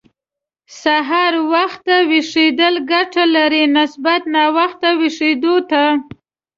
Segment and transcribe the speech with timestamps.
[0.81, 5.83] سهار وخته ويښېدل ګټه لري، نسبت ناوخته ويښېدو ته.